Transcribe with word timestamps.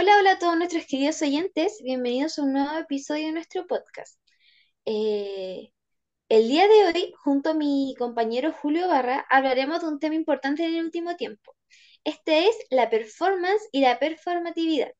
Hola, 0.00 0.16
hola 0.16 0.30
a 0.30 0.38
todos 0.38 0.56
nuestros 0.56 0.86
queridos 0.86 1.20
oyentes, 1.22 1.80
bienvenidos 1.82 2.38
a 2.38 2.42
un 2.44 2.52
nuevo 2.52 2.78
episodio 2.78 3.26
de 3.26 3.32
nuestro 3.32 3.66
podcast. 3.66 4.16
Eh, 4.84 5.72
el 6.28 6.46
día 6.46 6.68
de 6.68 6.84
hoy, 6.86 7.12
junto 7.18 7.50
a 7.50 7.54
mi 7.54 7.96
compañero 7.98 8.52
Julio 8.52 8.86
Barra, 8.86 9.26
hablaremos 9.28 9.80
de 9.80 9.88
un 9.88 9.98
tema 9.98 10.14
importante 10.14 10.64
en 10.64 10.76
el 10.76 10.84
último 10.84 11.16
tiempo. 11.16 11.52
Este 12.04 12.46
es 12.46 12.54
la 12.70 12.90
performance 12.90 13.68
y 13.72 13.80
la 13.80 13.98
performatividad. 13.98 14.92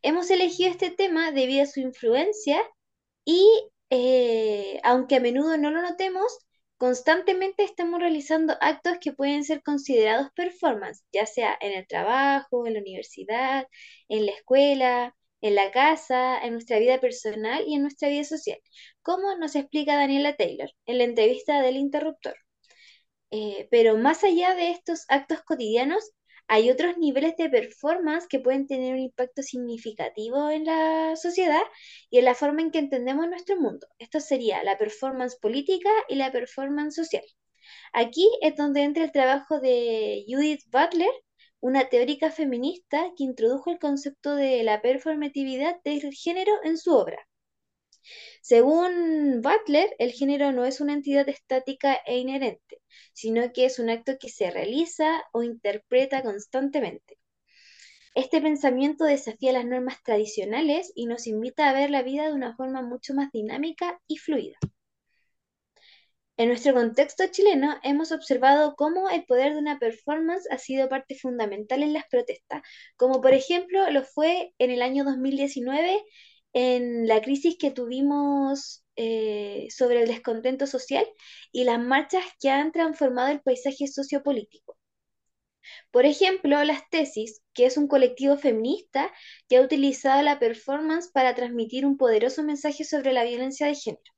Hemos 0.00 0.30
elegido 0.30 0.70
este 0.70 0.92
tema 0.92 1.32
debido 1.32 1.64
a 1.64 1.66
su 1.66 1.80
influencia 1.80 2.62
y, 3.24 3.44
eh, 3.90 4.78
aunque 4.84 5.16
a 5.16 5.20
menudo 5.20 5.56
no 5.56 5.72
lo 5.72 5.82
notemos, 5.82 6.38
Constantemente 6.80 7.62
estamos 7.62 8.00
realizando 8.00 8.56
actos 8.60 8.96
que 9.02 9.12
pueden 9.12 9.44
ser 9.44 9.62
considerados 9.62 10.32
performance, 10.34 11.04
ya 11.12 11.26
sea 11.26 11.54
en 11.60 11.72
el 11.78 11.86
trabajo, 11.86 12.66
en 12.66 12.72
la 12.74 12.80
universidad, 12.80 13.66
en 14.08 14.24
la 14.24 14.32
escuela, 14.32 15.14
en 15.42 15.56
la 15.56 15.70
casa, 15.72 16.38
en 16.42 16.54
nuestra 16.54 16.78
vida 16.78 16.98
personal 16.98 17.64
y 17.66 17.74
en 17.74 17.82
nuestra 17.82 18.08
vida 18.08 18.24
social, 18.24 18.58
como 19.02 19.36
nos 19.36 19.56
explica 19.56 19.94
Daniela 19.96 20.36
Taylor 20.36 20.70
en 20.86 20.98
la 20.98 21.04
entrevista 21.04 21.60
del 21.60 21.76
Interruptor. 21.76 22.34
Eh, 23.30 23.68
pero 23.70 23.98
más 23.98 24.24
allá 24.24 24.54
de 24.54 24.70
estos 24.70 25.04
actos 25.08 25.42
cotidianos, 25.42 26.12
hay 26.52 26.68
otros 26.68 26.98
niveles 26.98 27.36
de 27.36 27.48
performance 27.48 28.26
que 28.26 28.40
pueden 28.40 28.66
tener 28.66 28.94
un 28.94 28.98
impacto 28.98 29.40
significativo 29.40 30.50
en 30.50 30.64
la 30.64 31.14
sociedad 31.14 31.62
y 32.10 32.18
en 32.18 32.24
la 32.24 32.34
forma 32.34 32.60
en 32.60 32.72
que 32.72 32.80
entendemos 32.80 33.28
nuestro 33.28 33.56
mundo. 33.60 33.86
Esto 34.00 34.18
sería 34.18 34.64
la 34.64 34.76
performance 34.76 35.36
política 35.36 35.90
y 36.08 36.16
la 36.16 36.32
performance 36.32 36.96
social. 36.96 37.22
Aquí 37.92 38.28
es 38.42 38.56
donde 38.56 38.82
entra 38.82 39.04
el 39.04 39.12
trabajo 39.12 39.60
de 39.60 40.24
Judith 40.26 40.62
Butler, 40.72 41.12
una 41.60 41.88
teórica 41.88 42.32
feminista 42.32 43.12
que 43.16 43.22
introdujo 43.22 43.70
el 43.70 43.78
concepto 43.78 44.34
de 44.34 44.64
la 44.64 44.82
performatividad 44.82 45.76
del 45.84 46.12
género 46.12 46.52
en 46.64 46.78
su 46.78 46.92
obra. 46.92 47.29
Según 48.42 49.42
Butler, 49.42 49.94
el 49.98 50.12
género 50.12 50.52
no 50.52 50.64
es 50.64 50.80
una 50.80 50.92
entidad 50.92 51.28
estática 51.28 51.94
e 52.06 52.18
inherente, 52.18 52.80
sino 53.12 53.52
que 53.52 53.66
es 53.66 53.78
un 53.78 53.90
acto 53.90 54.18
que 54.18 54.28
se 54.28 54.50
realiza 54.50 55.22
o 55.32 55.42
interpreta 55.42 56.22
constantemente. 56.22 57.18
Este 58.14 58.40
pensamiento 58.40 59.04
desafía 59.04 59.52
las 59.52 59.64
normas 59.64 60.02
tradicionales 60.02 60.92
y 60.96 61.06
nos 61.06 61.26
invita 61.26 61.68
a 61.68 61.72
ver 61.72 61.90
la 61.90 62.02
vida 62.02 62.26
de 62.26 62.32
una 62.32 62.56
forma 62.56 62.82
mucho 62.82 63.14
más 63.14 63.30
dinámica 63.30 64.00
y 64.08 64.16
fluida. 64.16 64.58
En 66.36 66.48
nuestro 66.48 66.72
contexto 66.72 67.24
chileno 67.30 67.78
hemos 67.82 68.12
observado 68.12 68.74
cómo 68.74 69.10
el 69.10 69.26
poder 69.26 69.52
de 69.52 69.58
una 69.58 69.78
performance 69.78 70.48
ha 70.50 70.56
sido 70.56 70.88
parte 70.88 71.14
fundamental 71.14 71.82
en 71.82 71.92
las 71.92 72.06
protestas, 72.08 72.62
como 72.96 73.20
por 73.20 73.34
ejemplo 73.34 73.90
lo 73.90 74.02
fue 74.04 74.54
en 74.58 74.70
el 74.70 74.80
año 74.80 75.04
2019 75.04 76.02
en 76.52 77.06
la 77.06 77.20
crisis 77.20 77.56
que 77.58 77.70
tuvimos 77.70 78.84
eh, 78.96 79.68
sobre 79.70 80.02
el 80.02 80.08
descontento 80.08 80.66
social 80.66 81.06
y 81.52 81.64
las 81.64 81.80
marchas 81.80 82.24
que 82.40 82.50
han 82.50 82.72
transformado 82.72 83.28
el 83.28 83.40
paisaje 83.40 83.86
sociopolítico. 83.86 84.76
Por 85.90 86.06
ejemplo, 86.06 86.62
las 86.64 86.88
tesis, 86.90 87.42
que 87.54 87.66
es 87.66 87.76
un 87.76 87.86
colectivo 87.88 88.36
feminista 88.36 89.12
que 89.48 89.56
ha 89.56 89.60
utilizado 89.62 90.22
la 90.22 90.38
performance 90.38 91.10
para 91.12 91.34
transmitir 91.34 91.86
un 91.86 91.96
poderoso 91.96 92.42
mensaje 92.42 92.84
sobre 92.84 93.12
la 93.12 93.24
violencia 93.24 93.66
de 93.66 93.74
género. 93.74 94.12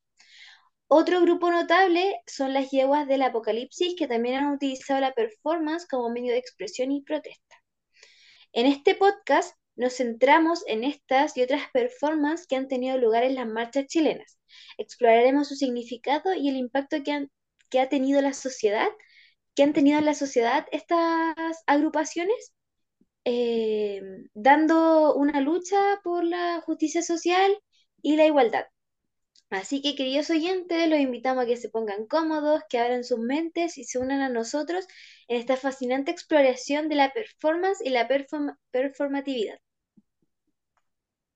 Otro 0.88 1.20
grupo 1.22 1.50
notable 1.50 2.20
son 2.26 2.52
las 2.52 2.70
yeguas 2.70 3.08
del 3.08 3.22
apocalipsis 3.22 3.94
que 3.96 4.06
también 4.08 4.36
han 4.36 4.52
utilizado 4.52 5.00
la 5.00 5.14
performance 5.14 5.86
como 5.88 6.10
medio 6.10 6.32
de 6.32 6.38
expresión 6.38 6.92
y 6.92 7.02
protesta. 7.02 7.56
En 8.52 8.66
este 8.66 8.94
podcast 8.94 9.56
nos 9.76 9.96
centramos 9.96 10.64
en 10.66 10.84
estas 10.84 11.36
y 11.36 11.42
otras 11.42 11.62
performances 11.72 12.46
que 12.46 12.56
han 12.56 12.68
tenido 12.68 12.98
lugar 12.98 13.24
en 13.24 13.34
las 13.34 13.46
marchas 13.46 13.86
chilenas. 13.86 14.38
Exploraremos 14.78 15.48
su 15.48 15.56
significado 15.56 16.34
y 16.34 16.48
el 16.48 16.56
impacto 16.56 17.02
que, 17.02 17.12
han, 17.12 17.30
que 17.70 17.80
ha 17.80 17.88
tenido 17.88 18.20
la 18.22 18.32
sociedad, 18.34 18.88
que 19.54 19.62
han 19.62 19.72
tenido 19.72 19.98
en 19.98 20.06
la 20.06 20.14
sociedad 20.14 20.66
estas 20.72 21.62
agrupaciones, 21.66 22.54
eh, 23.24 24.02
dando 24.34 25.14
una 25.14 25.40
lucha 25.40 26.00
por 26.04 26.24
la 26.24 26.60
justicia 26.62 27.02
social 27.02 27.56
y 28.02 28.16
la 28.16 28.26
igualdad. 28.26 28.66
Así 29.52 29.82
que, 29.82 29.94
queridos 29.94 30.30
oyentes, 30.30 30.88
los 30.88 30.98
invitamos 30.98 31.44
a 31.44 31.46
que 31.46 31.58
se 31.58 31.68
pongan 31.68 32.06
cómodos, 32.06 32.62
que 32.70 32.78
abran 32.78 33.04
sus 33.04 33.18
mentes 33.18 33.76
y 33.76 33.84
se 33.84 33.98
unan 33.98 34.22
a 34.22 34.30
nosotros 34.30 34.86
en 35.28 35.38
esta 35.38 35.58
fascinante 35.58 36.10
exploración 36.10 36.88
de 36.88 36.94
la 36.94 37.12
performance 37.12 37.82
y 37.84 37.90
la 37.90 38.08
performatividad. 38.70 39.58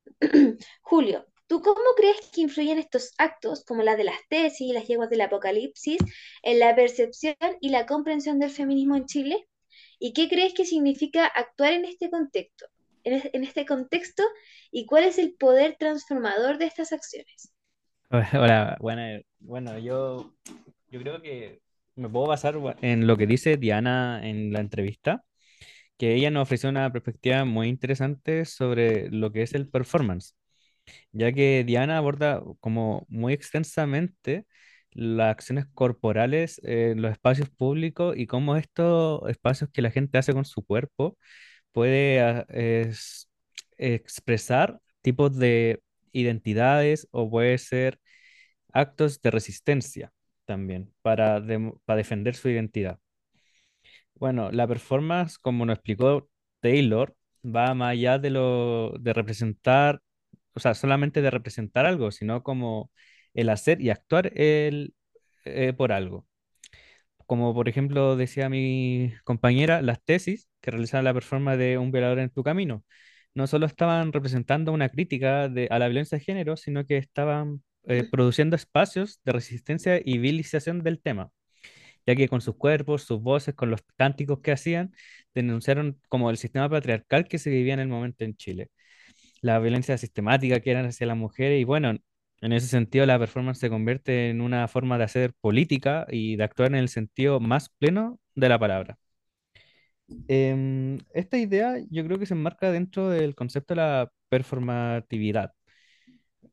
Julio, 0.81 1.27
¿tú 1.47 1.61
cómo 1.61 1.83
crees 1.95 2.17
que 2.33 2.41
influyen 2.41 2.79
estos 2.79 3.13
actos, 3.19 3.65
como 3.67 3.83
la 3.83 3.97
de 3.97 4.05
las 4.05 4.19
tesis 4.31 4.63
y 4.63 4.73
las 4.73 4.87
yeguas 4.89 5.11
del 5.11 5.21
apocalipsis, 5.21 5.99
en 6.43 6.59
la 6.59 6.75
percepción 6.75 7.37
y 7.61 7.69
la 7.69 7.85
comprensión 7.85 8.39
del 8.39 8.51
feminismo 8.51 8.97
en 8.97 9.05
Chile? 9.05 9.47
¿Y 9.99 10.15
qué 10.15 10.31
crees 10.31 10.55
que 10.55 10.65
significa 10.65 11.27
actuar 11.27 11.75
en 11.75 11.85
este 11.85 12.09
contexto? 12.09 12.67
En, 13.05 13.45
este 13.45 13.67
contexto 13.67 14.23
y 14.71 14.87
cuál 14.87 15.05
es 15.05 15.19
el 15.19 15.35
poder 15.35 15.77
transformador 15.79 16.57
de 16.57 16.65
estas 16.65 16.93
acciones. 16.93 17.53
Hola, 18.33 18.77
bueno, 18.81 19.21
bueno, 19.41 19.79
yo, 19.79 20.33
yo 20.89 21.01
creo 21.01 21.21
que 21.21 21.61
me 21.97 22.09
puedo 22.09 22.27
basar 22.27 22.57
en 22.83 23.07
lo 23.07 23.17
que 23.17 23.27
dice 23.27 23.57
Diana 23.57 24.21
en 24.23 24.53
la 24.53 24.61
entrevista, 24.61 25.25
que 25.99 26.15
ella 26.15 26.31
nos 26.31 26.45
ofreció 26.45 26.69
una 26.71 26.93
perspectiva 26.93 27.45
muy 27.45 27.69
interesante 27.69 28.45
sobre 28.45 29.11
lo 29.11 29.33
que 29.33 29.43
es 29.43 29.55
el 29.55 29.69
performance, 29.69 30.37
ya 31.13 31.33
que 31.33 31.65
Diana 31.67 31.99
aborda 31.99 32.43
como 32.61 33.07
muy 33.09 33.33
extensamente 33.33 34.47
las 34.93 35.31
acciones 35.33 35.67
corporales 35.75 36.61
en 36.65 37.03
los 37.03 37.13
espacios 37.13 37.51
públicos 37.51 38.17
y 38.17 38.27
cómo 38.27 38.57
estos 38.57 39.29
espacios 39.29 39.71
que 39.73 39.83
la 39.83 39.91
gente 39.91 40.19
hace 40.19 40.33
con 40.33 40.45
su 40.45 40.65
cuerpo 40.65 41.19
puede 41.73 42.21
ah, 42.21 42.47
expresar 43.79 44.81
tipos 45.03 45.37
de 45.39 45.81
identidades 46.19 47.09
o 47.13 47.31
puede 47.31 47.59
ser 47.59 48.01
actos 48.73 49.21
de 49.23 49.31
resistencia 49.31 50.13
también 50.47 50.93
para, 51.03 51.43
para 51.87 51.97
defender 51.99 52.35
su 52.37 52.49
identidad. 52.51 52.99
Bueno, 54.15 54.51
la 54.53 54.67
performance, 54.67 55.39
como 55.39 55.67
nos 55.67 55.77
explicó 55.77 56.29
Taylor, 56.61 57.15
va 57.45 57.75
más 57.75 57.93
allá 57.93 58.19
de 58.19 58.31
lo 58.31 58.93
de 58.99 59.13
representar, 59.13 60.01
o 60.55 60.61
sea, 60.61 60.75
solamente 60.75 61.23
de 61.23 61.31
representar 61.31 61.87
algo, 61.87 62.11
sino 62.13 62.43
como 62.43 62.91
el 63.35 63.51
hacer 63.51 63.81
y 63.83 63.91
actuar 63.91 64.33
el, 64.39 64.95
eh, 65.45 65.73
por 65.75 65.93
algo. 65.93 66.27
Como 67.27 67.55
por 67.55 67.69
ejemplo 67.69 68.17
decía 68.17 68.49
mi 68.49 69.13
compañera, 69.25 69.83
las 69.83 70.03
tesis 70.05 70.49
que 70.61 70.71
realizaban 70.71 71.05
la 71.05 71.15
performance 71.15 71.59
de 71.59 71.79
Un 71.79 71.91
violador 71.91 72.21
en 72.21 72.31
tu 72.31 72.43
camino 72.45 72.85
no 73.37 73.47
solo 73.47 73.67
estaban 73.67 74.13
representando 74.13 74.73
una 74.73 74.89
crítica 74.89 75.49
de, 75.49 75.69
a 75.71 75.79
la 75.79 75.89
violencia 75.89 76.19
de 76.19 76.25
género, 76.25 76.57
sino 76.57 76.87
que 76.87 76.97
estaban 76.99 77.63
eh, 77.85 78.05
produciendo 78.11 78.57
espacios 78.57 79.21
de 79.25 79.33
resistencia 79.33 80.01
y 80.05 80.19
vilización 80.19 80.83
del 80.83 81.01
tema, 81.03 81.31
ya 82.07 82.17
que 82.17 82.29
con 82.29 82.41
sus 82.41 82.57
cuerpos, 82.57 83.03
sus 83.05 83.21
voces, 83.23 83.55
con 83.55 83.71
los 83.71 83.83
cánticos 83.97 84.41
que 84.41 84.53
hacían, 84.53 84.93
denunciaron 85.35 86.01
como 86.09 86.31
el 86.31 86.39
sistema 86.39 86.69
patriarcal 86.69 87.29
que 87.29 87.39
se 87.39 87.51
vivía 87.51 87.75
en 87.75 87.81
el 87.81 87.89
momento 87.89 88.25
en 88.25 88.37
Chile, 88.37 88.71
la 89.43 89.59
violencia 89.61 89.99
sistemática 89.99 90.61
que 90.61 90.71
eran 90.73 90.87
hacia 90.87 91.07
las 91.07 91.17
mujeres 91.17 91.61
y 91.61 91.65
bueno, 91.65 91.97
en 92.41 92.53
ese 92.53 92.69
sentido 92.69 93.07
la 93.07 93.19
performance 93.19 93.59
se 93.61 93.71
convierte 93.71 94.31
en 94.31 94.41
una 94.41 94.69
forma 94.69 94.99
de 94.99 95.05
hacer 95.05 95.35
política 95.41 96.07
y 96.11 96.37
de 96.37 96.45
actuar 96.45 96.71
en 96.71 96.77
el 96.77 96.89
sentido 96.89 97.41
más 97.41 97.71
pleno 97.71 98.21
de 98.35 98.49
la 98.49 98.59
palabra. 98.59 98.99
Em, 100.29 100.99
esta 101.15 101.37
idea 101.39 101.77
yo 101.91 102.05
creo 102.05 102.19
que 102.19 102.27
se 102.27 102.35
enmarca 102.35 102.71
dentro 102.71 103.09
del 103.09 103.35
concepto 103.35 103.75
de 103.75 103.81
la 103.81 104.11
performatividad, 104.29 105.53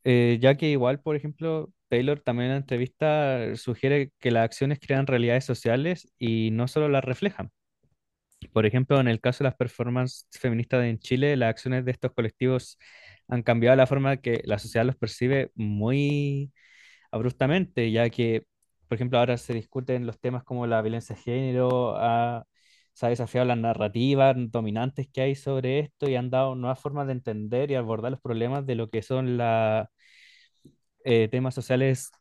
eh, 0.03 0.37
ya 0.41 0.55
que 0.57 0.69
igual, 0.69 0.99
por 1.01 1.15
ejemplo, 1.15 1.71
Taylor 1.89 2.19
también 2.21 2.47
en 2.47 2.51
la 2.53 2.57
entrevista 2.57 3.55
sugiere 3.55 4.11
que 4.19 4.31
las 4.31 4.45
acciones 4.45 4.79
crean 4.79 5.07
realidades 5.07 5.45
sociales 5.45 6.11
y 6.19 6.49
no 6.51 6.67
solo 6.67 6.89
las 6.89 7.03
reflejan. 7.03 7.51
Por 8.51 8.65
ejemplo, 8.65 8.99
en 8.99 9.07
el 9.07 9.21
caso 9.21 9.43
de 9.43 9.49
las 9.49 9.55
performances 9.55 10.27
feministas 10.39 10.83
en 10.85 10.99
Chile, 10.99 11.37
las 11.37 11.49
acciones 11.49 11.85
de 11.85 11.91
estos 11.91 12.11
colectivos 12.13 12.77
han 13.27 13.41
cambiado 13.41 13.75
la 13.77 13.87
forma 13.87 14.17
que 14.17 14.41
la 14.45 14.59
sociedad 14.59 14.85
los 14.85 14.97
percibe 14.97 15.51
muy 15.55 16.51
abruptamente, 17.11 17.91
ya 17.91 18.09
que, 18.09 18.45
por 18.87 18.95
ejemplo, 18.97 19.19
ahora 19.19 19.37
se 19.37 19.53
discuten 19.53 20.05
los 20.07 20.19
temas 20.19 20.43
como 20.43 20.67
la 20.67 20.81
violencia 20.81 21.15
de 21.15 21.21
género, 21.21 21.95
a 21.97 22.45
se 22.93 23.05
ha 23.05 23.09
desafiado 23.09 23.47
las 23.47 23.57
narrativas 23.57 24.35
dominantes 24.51 25.07
que 25.11 25.21
hay 25.21 25.35
sobre 25.35 25.79
esto 25.79 26.09
y 26.09 26.15
han 26.15 26.29
dado 26.29 26.55
nuevas 26.55 26.79
formas 26.79 27.07
de 27.07 27.13
entender 27.13 27.71
y 27.71 27.75
abordar 27.75 28.11
los 28.11 28.21
problemas 28.21 28.65
de 28.65 28.75
lo 28.75 28.89
que 28.89 29.01
son 29.01 29.37
los 29.37 29.87
eh, 31.05 31.27
temas 31.31 31.55
sociales 31.55 32.11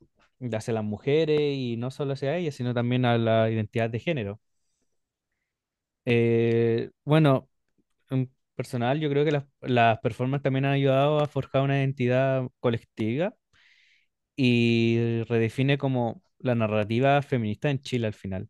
hacia 0.53 0.75
las 0.75 0.85
mujeres 0.85 1.39
y 1.41 1.77
no 1.77 1.91
solo 1.91 2.15
hacia 2.15 2.37
ellas, 2.37 2.55
sino 2.55 2.75
también 2.75 3.05
a 3.05 3.19
la 3.19 3.51
identidad 3.51 3.91
de 3.91 4.01
género. 4.01 4.41
Eh, 6.05 6.91
bueno, 7.05 7.49
personal, 8.55 9.01
yo 9.01 9.09
creo 9.11 9.25
que 9.25 9.33
las, 9.33 9.45
las 9.61 9.99
performances 10.01 10.43
también 10.45 10.65
han 10.67 10.73
ayudado 10.73 11.21
a 11.21 11.27
forjar 11.29 11.63
una 11.63 11.79
identidad 11.79 12.45
colectiva 12.61 13.35
y 14.37 15.23
redefine 15.25 15.79
como 15.79 16.23
la 16.39 16.55
narrativa 16.55 17.23
feminista 17.23 17.71
en 17.71 17.81
Chile 17.81 18.07
al 18.09 18.15
final. 18.15 18.49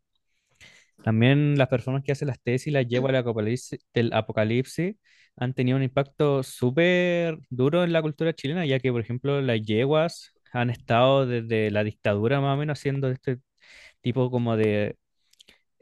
También 1.03 1.59
las 1.59 1.69
personas 1.69 2.03
que 2.05 2.13
hacen 2.13 2.29
las 2.29 2.41
tesis 2.41 2.69
y 2.69 2.71
las 2.71 2.87
llevo 2.87 3.09
al 3.09 3.17
apocalipsis, 3.17 3.81
del 3.93 4.13
apocalipsis 4.13 4.97
han 5.37 5.55
tenido 5.55 5.77
un 5.77 5.83
impacto 5.83 6.43
súper 6.43 7.39
duro 7.51 7.85
en 7.85 7.93
la 7.93 8.03
cultura 8.03 8.35
chilena, 8.35 8.67
ya 8.67 8.79
que, 8.81 8.93
por 8.93 9.01
ejemplo, 9.01 9.41
las 9.41 9.63
yeguas 9.63 10.33
han 10.53 10.71
estado 10.71 11.27
desde 11.27 11.71
la 11.71 11.85
dictadura 11.85 12.41
más 12.41 12.55
o 12.55 12.59
menos 12.59 12.79
haciendo 12.79 13.09
este 13.09 13.39
tipo 14.03 14.31
como 14.31 14.57
de 14.57 14.97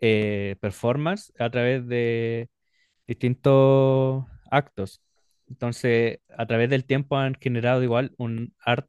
eh, 0.00 0.56
performance 0.60 1.32
a 1.38 1.50
través 1.50 1.86
de 1.88 2.50
distintos 3.06 4.24
actos. 4.50 5.02
Entonces, 5.48 6.20
a 6.36 6.46
través 6.46 6.70
del 6.70 6.84
tiempo 6.84 7.16
han 7.16 7.34
generado 7.34 7.82
igual 7.82 8.12
un 8.18 8.54
art, 8.64 8.88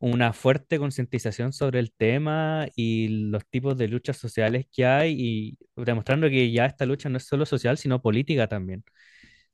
una 0.00 0.32
fuerte 0.32 0.78
concientización 0.78 1.52
sobre 1.52 1.80
el 1.80 1.92
tema 1.92 2.66
y 2.76 3.08
los 3.30 3.46
tipos 3.48 3.76
de 3.76 3.88
luchas 3.88 4.16
sociales 4.18 4.66
que 4.72 4.86
hay 4.86 5.14
y 5.18 5.58
demostrando 5.76 6.28
que 6.28 6.50
ya 6.52 6.66
esta 6.66 6.86
lucha 6.86 7.08
no 7.08 7.16
es 7.18 7.24
solo 7.26 7.46
social, 7.46 7.78
sino 7.78 8.00
política 8.02 8.48
también, 8.48 8.84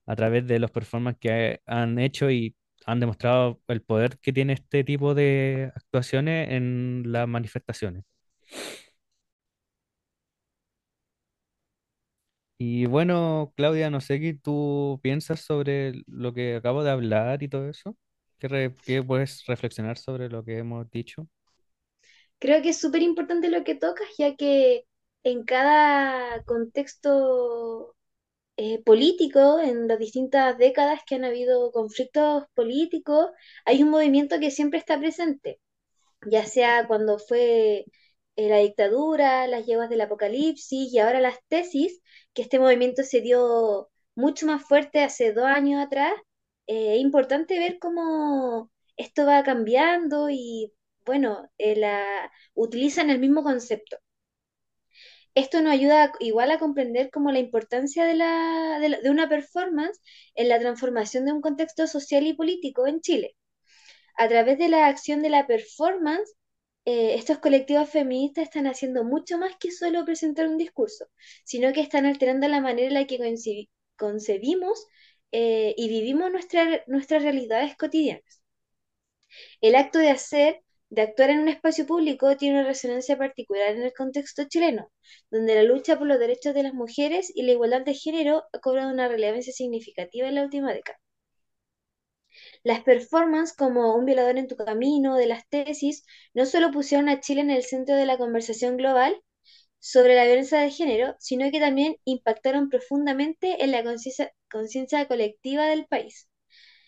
a 0.06 0.16
través 0.16 0.46
de 0.46 0.58
los 0.58 0.70
performances 0.70 1.20
que 1.20 1.60
han 1.66 1.98
hecho 1.98 2.30
y 2.30 2.56
han 2.86 3.00
demostrado 3.00 3.60
el 3.68 3.82
poder 3.82 4.18
que 4.20 4.32
tiene 4.32 4.54
este 4.54 4.84
tipo 4.84 5.14
de 5.14 5.72
actuaciones 5.76 6.50
en 6.52 7.04
las 7.06 7.28
manifestaciones. 7.28 8.04
Y 12.58 12.86
bueno, 12.86 13.52
Claudia, 13.56 13.90
no 13.90 14.00
sé 14.00 14.20
qué 14.20 14.34
tú 14.34 15.00
piensas 15.02 15.40
sobre 15.40 16.02
lo 16.06 16.32
que 16.32 16.56
acabo 16.56 16.84
de 16.84 16.90
hablar 16.90 17.42
y 17.42 17.48
todo 17.48 17.68
eso. 17.68 17.96
¿Qué, 18.38 19.02
puedes 19.06 19.44
reflexionar 19.46 19.98
sobre 19.98 20.28
lo 20.28 20.44
que 20.44 20.58
hemos 20.58 20.90
dicho? 20.90 21.26
Creo 22.38 22.62
que 22.62 22.70
es 22.70 22.80
súper 22.80 23.02
importante 23.02 23.48
lo 23.48 23.64
que 23.64 23.74
tocas, 23.74 24.08
ya 24.18 24.36
que 24.36 24.84
en 25.22 25.44
cada 25.44 26.42
contexto 26.44 27.96
eh, 28.56 28.82
político, 28.84 29.58
en 29.60 29.88
las 29.88 29.98
distintas 29.98 30.58
décadas 30.58 31.00
que 31.06 31.16
han 31.16 31.24
habido 31.24 31.72
conflictos 31.72 32.44
políticos, 32.54 33.30
hay 33.64 33.82
un 33.82 33.90
movimiento 33.90 34.38
que 34.40 34.50
siempre 34.50 34.78
está 34.78 34.98
presente, 34.98 35.60
ya 36.26 36.46
sea 36.46 36.86
cuando 36.86 37.18
fue 37.18 37.86
eh, 38.36 38.48
la 38.48 38.58
dictadura, 38.58 39.46
las 39.46 39.66
yeguas 39.66 39.88
del 39.90 40.00
apocalipsis 40.02 40.92
y 40.92 40.98
ahora 40.98 41.20
las 41.20 41.38
tesis, 41.48 42.00
que 42.32 42.42
este 42.42 42.58
movimiento 42.58 43.02
se 43.04 43.20
dio 43.20 43.90
mucho 44.14 44.46
más 44.46 44.62
fuerte 44.64 45.02
hace 45.02 45.32
dos 45.32 45.46
años 45.46 45.84
atrás. 45.84 46.12
Eh, 46.66 46.96
es 46.96 47.00
importante 47.00 47.58
ver 47.58 47.78
cómo 47.78 48.70
esto 48.96 49.26
va 49.26 49.42
cambiando 49.44 50.28
y, 50.30 50.72
bueno, 51.04 51.50
eh, 51.58 51.76
la, 51.76 52.04
utilizan 52.54 53.10
el 53.10 53.18
mismo 53.18 53.42
concepto. 53.42 53.96
Esto 55.34 55.60
nos 55.62 55.72
ayuda 55.72 56.12
igual 56.20 56.50
a 56.50 56.58
comprender 56.58 57.10
como 57.10 57.32
la 57.32 57.38
importancia 57.40 58.04
de, 58.04 58.14
la, 58.14 58.78
de, 58.80 58.88
la- 58.90 59.00
de 59.00 59.10
una 59.10 59.28
performance 59.28 60.00
en 60.34 60.48
la 60.48 60.58
transformación 60.60 61.24
de 61.24 61.32
un 61.32 61.40
contexto 61.40 61.86
social 61.86 62.26
y 62.26 62.34
político 62.34 62.86
en 62.86 63.00
Chile. 63.00 63.36
A 64.16 64.28
través 64.28 64.58
de 64.58 64.68
la 64.68 64.88
acción 64.88 65.22
de 65.22 65.30
la 65.30 65.46
performance, 65.46 66.34
eh, 66.86 67.14
estos 67.16 67.38
colectivos 67.40 67.90
feministas 67.90 68.44
están 68.44 68.66
haciendo 68.68 69.04
mucho 69.04 69.38
más 69.38 69.56
que 69.58 69.72
solo 69.72 70.04
presentar 70.04 70.48
un 70.48 70.58
discurso, 70.58 71.06
sino 71.44 71.72
que 71.72 71.80
están 71.82 72.06
alterando 72.06 72.48
la 72.48 72.60
manera 72.60 72.88
en 72.88 72.94
la 72.94 73.06
que 73.06 73.18
concebi- 73.18 73.70
concebimos 73.98 74.86
eh, 75.34 75.74
y 75.76 75.88
vivimos 75.90 76.32
nuestra- 76.32 76.84
nuestras 76.88 77.22
realidades 77.24 77.76
cotidianas. 77.76 78.42
El 79.60 79.74
acto 79.74 79.98
de 79.98 80.10
hacer, 80.10 80.60
de 80.90 81.02
actuar 81.02 81.30
en 81.30 81.40
un 81.40 81.48
espacio 81.48 81.86
público, 81.86 82.36
tiene 82.36 82.60
una 82.60 82.68
resonancia 82.68 83.18
particular 83.18 83.70
en 83.74 83.82
el 83.82 83.92
contexto 83.92 84.44
chileno, 84.44 84.92
donde 85.28 85.56
la 85.56 85.64
lucha 85.64 85.98
por 85.98 86.06
los 86.06 86.20
derechos 86.20 86.54
de 86.54 86.62
las 86.62 86.72
mujeres 86.74 87.32
y 87.34 87.42
la 87.42 87.50
igualdad 87.52 87.82
de 87.84 87.94
género 87.94 88.44
ha 88.52 88.60
cobrado 88.60 88.92
una 88.92 89.08
relevancia 89.08 89.52
significativa 89.52 90.28
en 90.28 90.36
la 90.36 90.44
última 90.44 90.72
década. 90.72 90.98
Las 92.64 92.82
performances 92.82 93.56
como 93.56 93.94
Un 93.94 94.06
violador 94.06 94.38
en 94.38 94.48
tu 94.48 94.56
camino 94.56 95.14
de 95.16 95.26
las 95.26 95.48
tesis 95.48 96.04
no 96.34 96.46
solo 96.46 96.72
pusieron 96.72 97.08
a 97.08 97.20
Chile 97.20 97.42
en 97.42 97.50
el 97.50 97.62
centro 97.62 97.94
de 97.94 98.06
la 98.06 98.18
conversación 98.18 98.76
global 98.76 99.14
sobre 99.84 100.14
la 100.14 100.24
violencia 100.24 100.60
de 100.60 100.70
género, 100.70 101.14
sino 101.18 101.50
que 101.50 101.60
también 101.60 101.96
impactaron 102.04 102.70
profundamente 102.70 103.62
en 103.62 103.70
la 103.70 103.84
conciencia 104.50 105.06
colectiva 105.06 105.66
del 105.66 105.86
país. 105.86 106.28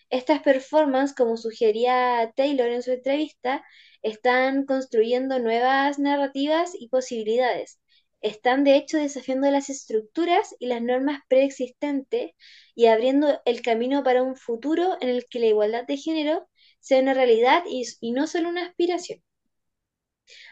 Estas 0.09 0.41
performances, 0.41 1.15
como 1.15 1.37
sugería 1.37 2.33
Taylor 2.35 2.69
en 2.69 2.83
su 2.83 2.91
entrevista, 2.91 3.63
están 4.01 4.65
construyendo 4.65 5.39
nuevas 5.39 5.99
narrativas 5.99 6.71
y 6.79 6.89
posibilidades. 6.89 7.79
Están 8.21 8.63
de 8.63 8.75
hecho 8.77 8.97
desafiando 8.97 9.49
las 9.51 9.69
estructuras 9.69 10.55
y 10.59 10.67
las 10.67 10.81
normas 10.81 11.21
preexistentes 11.29 12.31
y 12.75 12.87
abriendo 12.87 13.41
el 13.45 13.61
camino 13.61 14.03
para 14.03 14.23
un 14.23 14.35
futuro 14.35 14.97
en 15.01 15.09
el 15.09 15.25
que 15.29 15.39
la 15.39 15.47
igualdad 15.47 15.85
de 15.85 15.97
género 15.97 16.49
sea 16.79 17.01
una 17.01 17.13
realidad 17.13 17.63
y, 17.69 17.85
y 18.01 18.11
no 18.13 18.27
solo 18.27 18.49
una 18.49 18.65
aspiración. 18.67 19.21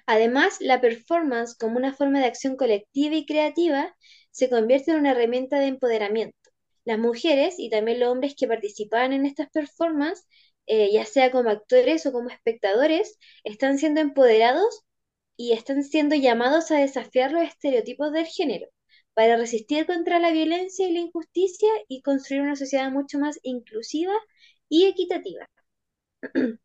Además, 0.05 0.57
la 0.61 0.81
performance 0.81 1.55
como 1.57 1.77
una 1.77 1.93
forma 1.93 2.19
de 2.19 2.25
acción 2.27 2.55
colectiva 2.55 3.15
y 3.15 3.25
creativa 3.25 3.95
se 4.31 4.49
convierte 4.49 4.91
en 4.91 4.97
una 4.99 5.11
herramienta 5.11 5.59
de 5.59 5.67
empoderamiento. 5.67 6.37
Las 6.85 6.99
mujeres 6.99 7.55
y 7.57 7.69
también 7.69 7.99
los 7.99 8.09
hombres 8.09 8.35
que 8.37 8.47
participaban 8.47 9.13
en 9.13 9.25
estas 9.25 9.49
performances, 9.49 10.27
eh, 10.67 10.91
ya 10.91 11.05
sea 11.05 11.31
como 11.31 11.49
actores 11.49 12.05
o 12.05 12.11
como 12.11 12.29
espectadores, 12.29 13.17
están 13.43 13.77
siendo 13.77 14.01
empoderados 14.01 14.83
y 15.37 15.53
están 15.53 15.83
siendo 15.83 16.15
llamados 16.15 16.71
a 16.71 16.77
desafiar 16.77 17.31
los 17.31 17.43
estereotipos 17.43 18.11
del 18.11 18.25
género 18.25 18.67
para 19.13 19.37
resistir 19.37 19.85
contra 19.85 20.19
la 20.19 20.31
violencia 20.31 20.87
y 20.87 20.93
la 20.93 20.99
injusticia 20.99 21.69
y 21.87 22.01
construir 22.01 22.41
una 22.43 22.55
sociedad 22.55 22.91
mucho 22.91 23.19
más 23.19 23.39
inclusiva 23.43 24.13
y 24.69 24.85
equitativa. 24.85 25.47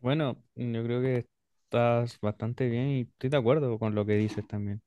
Bueno, 0.00 0.36
yo 0.54 0.84
creo 0.84 1.00
que 1.00 1.26
estás 1.74 2.18
bastante 2.20 2.68
bien 2.68 2.88
y 2.90 3.00
estoy 3.02 3.30
de 3.30 3.36
acuerdo 3.36 3.78
con 3.78 3.94
lo 3.94 4.06
que 4.06 4.14
dices 4.14 4.46
también. 4.46 4.82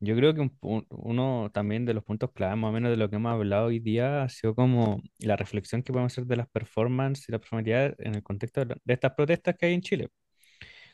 Yo 0.00 0.16
creo 0.16 0.34
que 0.34 0.40
un 0.40 0.86
uno 0.90 1.50
también 1.52 1.86
de 1.86 1.94
los 1.94 2.04
puntos 2.04 2.32
clave, 2.32 2.56
más 2.56 2.70
o 2.70 2.72
menos 2.72 2.90
de 2.90 2.96
lo 2.96 3.10
que 3.10 3.16
hemos 3.16 3.32
hablado 3.32 3.66
hoy 3.66 3.80
día, 3.80 4.24
ha 4.24 4.28
sido 4.28 4.54
como 4.54 5.02
la 5.20 5.36
reflexión 5.36 5.82
que 5.82 5.92
podemos 5.92 6.12
hacer 6.12 6.26
de 6.26 6.36
las 6.36 6.48
performances 6.48 7.28
y 7.28 7.32
la 7.32 7.38
performatividad 7.38 7.94
en 7.98 8.14
el 8.16 8.22
contexto 8.22 8.64
de, 8.64 8.76
de 8.84 8.94
estas 8.94 9.14
protestas 9.14 9.56
que 9.58 9.66
hay 9.66 9.74
en 9.74 9.82
Chile. 9.82 10.08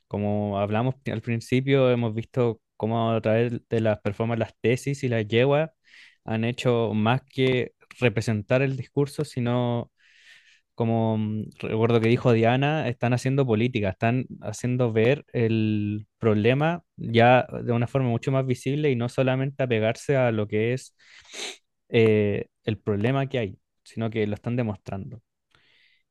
Como 0.08 0.58
hablamos 0.58 0.96
al 1.12 1.22
principio, 1.22 1.90
hemos 1.90 2.14
visto 2.14 2.60
cómo 2.76 3.12
a 3.12 3.20
través 3.20 3.52
de 3.68 3.80
las 3.80 4.00
performances, 4.00 4.40
las 4.40 4.54
tesis 4.60 5.04
y 5.04 5.08
las 5.08 5.26
yeguas 5.28 5.70
han 6.24 6.44
hecho 6.44 6.92
más 6.94 7.22
que 7.22 7.74
representar 8.00 8.62
el 8.62 8.76
discurso, 8.76 9.24
sino 9.24 9.92
como 10.80 11.18
mm, 11.18 11.50
recuerdo 11.58 12.00
que 12.00 12.08
dijo 12.08 12.32
Diana, 12.32 12.88
están 12.88 13.12
haciendo 13.12 13.44
política, 13.46 13.90
están 13.90 14.24
haciendo 14.40 14.92
ver 14.94 15.26
el 15.34 16.06
problema 16.18 16.82
ya 16.96 17.46
de 17.64 17.72
una 17.72 17.86
forma 17.86 18.08
mucho 18.08 18.32
más 18.32 18.46
visible 18.46 18.90
y 18.90 18.96
no 18.96 19.10
solamente 19.10 19.62
apegarse 19.62 20.16
a 20.16 20.32
lo 20.32 20.48
que 20.48 20.72
es 20.72 20.96
eh, 21.90 22.46
el 22.64 22.78
problema 22.78 23.28
que 23.28 23.38
hay, 23.38 23.58
sino 23.84 24.08
que 24.10 24.26
lo 24.26 24.34
están 24.34 24.56
demostrando. 24.56 25.20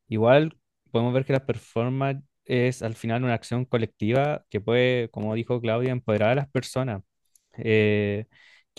Igual 0.08 0.56
podemos 0.92 1.14
ver 1.14 1.26
que 1.26 1.34
la 1.34 1.46
performance 1.48 2.24
es 2.46 2.84
al 2.84 2.94
final 2.96 3.24
una 3.24 3.34
acción 3.34 3.66
colectiva 3.66 4.46
que 4.52 4.62
puede, 4.62 5.10
como 5.10 5.34
dijo 5.36 5.60
Claudia, 5.62 5.92
empoderar 5.92 6.32
a 6.32 6.36
las 6.36 6.50
personas, 6.50 7.02
eh, 7.58 8.26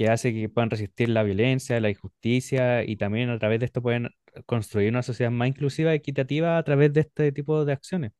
que 0.00 0.08
hace 0.08 0.32
que 0.34 0.48
puedan 0.48 0.70
resistir 0.70 1.10
la 1.10 1.22
violencia, 1.24 1.78
la 1.80 1.90
injusticia 1.90 2.84
y 2.84 2.96
también 2.96 3.28
a 3.30 3.38
través 3.38 3.60
de 3.60 3.66
esto 3.66 3.82
pueden 3.82 4.08
construir 4.46 4.88
una 4.90 5.02
sociedad 5.02 5.30
más 5.30 5.48
inclusiva 5.48 5.92
y 5.92 5.96
equitativa 5.98 6.56
a 6.58 6.62
través 6.64 6.92
de 6.94 7.02
este 7.02 7.32
tipo 7.32 7.66
de 7.66 7.74
acciones. 7.74 8.12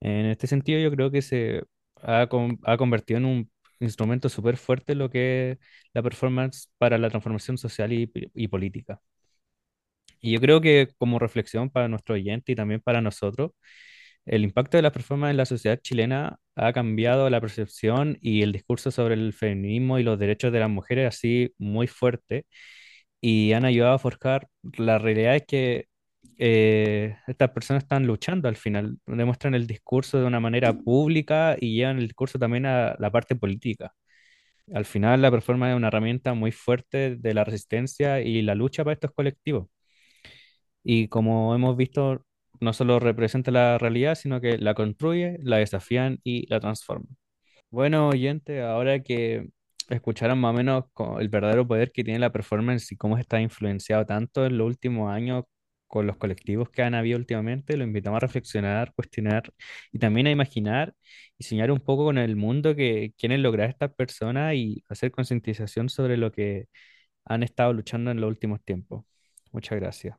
En 0.00 0.26
este 0.26 0.46
sentido, 0.46 0.80
yo 0.80 0.90
creo 0.90 1.10
que 1.10 1.22
se 1.22 1.62
ha, 2.02 2.28
ha 2.64 2.76
convertido 2.76 3.18
en 3.18 3.24
un 3.26 3.50
instrumento 3.80 4.28
súper 4.28 4.56
fuerte 4.56 4.94
lo 4.94 5.10
que 5.10 5.52
es 5.52 5.58
la 5.94 6.02
performance 6.02 6.70
para 6.78 6.98
la 6.98 7.10
transformación 7.10 7.58
social 7.58 7.92
y 7.92 8.10
y 8.34 8.48
política. 8.48 9.00
Y 10.20 10.32
yo 10.32 10.40
creo 10.40 10.60
que 10.60 10.88
como 10.98 11.18
reflexión 11.18 11.70
para 11.70 11.88
nuestro 11.88 12.14
oyente 12.14 12.52
y 12.52 12.54
también 12.56 12.80
para 12.80 13.00
nosotros, 13.00 13.52
el 14.26 14.44
impacto 14.44 14.76
de 14.78 14.82
las 14.82 14.92
performances 14.92 15.32
en 15.32 15.36
la 15.38 15.46
sociedad 15.46 15.78
chilena 15.80 16.38
ha 16.56 16.72
cambiado 16.72 17.30
la 17.30 17.40
percepción 17.40 18.18
y 18.20 18.42
el 18.42 18.52
discurso 18.52 18.90
sobre 18.90 19.14
el 19.14 19.32
feminismo 19.32 19.98
y 19.98 20.02
los 20.04 20.18
derechos 20.18 20.52
de 20.52 20.60
las 20.60 20.70
mujeres 20.70 21.08
así 21.08 21.54
muy 21.58 21.86
fuerte 21.86 22.46
y 23.20 23.52
han 23.52 23.64
ayudado 23.64 23.94
a 23.94 23.98
forjar 23.98 24.48
la 24.78 24.98
realidad 24.98 25.36
es 25.36 25.46
que 25.46 25.86
eh, 26.38 27.16
estas 27.26 27.50
personas 27.50 27.84
están 27.84 28.06
luchando 28.06 28.48
al 28.48 28.56
final, 28.56 28.98
demuestran 29.06 29.54
el 29.54 29.66
discurso 29.66 30.18
de 30.20 30.26
una 30.26 30.40
manera 30.40 30.74
pública 30.74 31.56
y 31.60 31.76
llevan 31.76 31.98
el 31.98 32.08
discurso 32.08 32.38
también 32.38 32.66
a 32.66 32.96
la 32.98 33.10
parte 33.10 33.36
política. 33.36 33.94
Al 34.74 34.84
final, 34.84 35.22
la 35.22 35.30
performance 35.30 35.72
es 35.72 35.76
una 35.76 35.88
herramienta 35.88 36.34
muy 36.34 36.52
fuerte 36.52 37.16
de 37.16 37.34
la 37.34 37.44
resistencia 37.44 38.20
y 38.20 38.42
la 38.42 38.54
lucha 38.54 38.84
para 38.84 38.94
estos 38.94 39.12
colectivos. 39.12 39.68
Y 40.82 41.08
como 41.08 41.54
hemos 41.54 41.76
visto, 41.76 42.24
no 42.60 42.72
solo 42.72 42.98
representa 43.00 43.50
la 43.50 43.78
realidad, 43.78 44.14
sino 44.14 44.40
que 44.40 44.58
la 44.58 44.74
construye, 44.74 45.38
la 45.42 45.58
desafían 45.58 46.18
y 46.24 46.46
la 46.48 46.60
transforman. 46.60 47.16
Bueno, 47.70 48.08
oyente, 48.08 48.62
ahora 48.62 49.02
que 49.02 49.48
escucharon 49.88 50.38
más 50.40 50.50
o 50.54 50.56
menos 50.56 50.84
el 51.20 51.28
verdadero 51.28 51.66
poder 51.66 51.92
que 51.92 52.04
tiene 52.04 52.18
la 52.18 52.32
performance 52.32 52.92
y 52.92 52.96
cómo 52.96 53.18
está 53.18 53.40
influenciado 53.40 54.04
tanto 54.06 54.46
en 54.46 54.58
los 54.58 54.66
últimos 54.66 55.10
años 55.10 55.44
con 55.86 56.06
los 56.06 56.16
colectivos 56.16 56.70
que 56.70 56.82
han 56.82 56.94
habido 56.94 57.18
últimamente, 57.18 57.76
lo 57.76 57.84
invitamos 57.84 58.16
a 58.18 58.20
reflexionar, 58.26 58.92
cuestionar 58.94 59.52
y 59.92 59.98
también 59.98 60.26
a 60.26 60.30
imaginar 60.30 60.94
y 61.38 61.44
soñar 61.44 61.70
un 61.70 61.80
poco 61.80 62.04
con 62.04 62.18
el 62.18 62.36
mundo 62.36 62.74
que 62.74 63.12
quieren 63.18 63.42
lograr 63.42 63.70
estas 63.70 63.94
personas 63.94 64.54
y 64.54 64.82
hacer 64.88 65.10
concientización 65.12 65.88
sobre 65.88 66.16
lo 66.16 66.32
que 66.32 66.66
han 67.24 67.42
estado 67.42 67.72
luchando 67.72 68.10
en 68.10 68.20
los 68.20 68.28
últimos 68.30 68.62
tiempos. 68.64 69.04
Muchas 69.52 69.78
gracias. 69.80 70.14